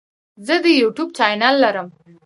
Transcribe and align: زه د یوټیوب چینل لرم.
زه 0.45 0.55
د 0.63 0.65
یوټیوب 0.81 1.09
چینل 1.17 1.55
لرم. 1.63 1.87